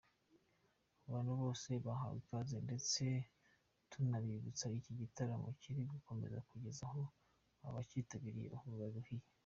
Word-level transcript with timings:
Abantu 1.07 1.31
bose 1.41 1.69
bahawe 1.85 2.15
ikaze 2.21 2.57
ndetse 2.67 3.03
tunabibutsa 3.91 4.65
iki 4.79 4.93
gitaramo 5.01 5.47
kiri 5.61 5.81
bukomeze 5.91 6.37
kugeza 6.49 6.81
aho 6.89 7.01
abakitabiriye 7.67 8.49
baruhiye. 8.77 9.27